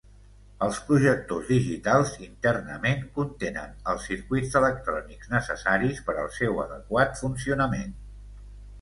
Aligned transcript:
Els 0.67 0.77
projectors 0.85 1.51
digitals, 1.53 2.13
internament, 2.29 3.05
contenen 3.19 3.77
els 3.95 4.09
circuits 4.13 4.59
electrònics 4.63 5.33
necessaris 5.37 6.05
per 6.11 6.19
al 6.25 6.37
seu 6.43 6.67
adequat 6.69 7.19
funcionament. 7.25 7.99